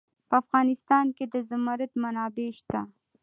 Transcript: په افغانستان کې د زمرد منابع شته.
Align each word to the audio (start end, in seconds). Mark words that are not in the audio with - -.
په 0.29 0.35
افغانستان 0.43 1.05
کې 1.15 1.25
د 1.33 1.35
زمرد 1.49 1.91
منابع 2.03 2.49
شته. 2.59 2.79